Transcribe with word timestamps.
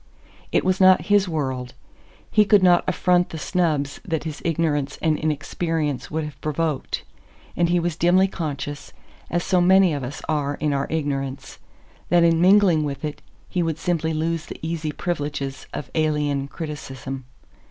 It 0.51 0.65
was 0.65 0.81
not 0.81 1.01
HIS 1.13 1.29
world; 1.29 1.75
he 2.31 2.43
could 2.43 2.63
not 2.63 2.83
affront 2.87 3.29
the 3.29 3.37
snubs 3.37 4.01
that 4.03 4.23
his 4.23 4.41
ignorance 4.43 4.97
and 4.99 5.15
inexperience 5.19 6.09
would 6.09 6.23
have 6.23 6.41
provoked, 6.41 7.03
and 7.55 7.69
he 7.69 7.79
was 7.79 7.97
dimly 7.97 8.27
conscious, 8.27 8.93
as 9.29 9.43
so 9.43 9.61
many 9.61 9.93
of 9.93 10.03
us 10.03 10.23
are 10.27 10.55
in 10.55 10.73
our 10.73 10.87
ignorance, 10.89 11.59
that 12.09 12.23
in 12.23 12.41
mingling 12.41 12.83
with 12.83 13.05
it 13.05 13.21
he 13.47 13.61
would 13.61 13.77
simply 13.77 14.11
lose 14.11 14.47
the 14.47 14.57
easy 14.63 14.91
privileges 14.91 15.67
of 15.71 15.91
alien 15.93 16.47
criticism. 16.47 17.25